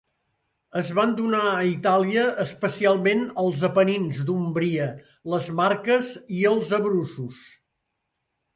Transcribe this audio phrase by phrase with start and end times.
[0.79, 4.89] Es van donar a Itàlia, especialment als Apenins d'Úmbria,
[5.35, 7.41] les Marques i els Abruços.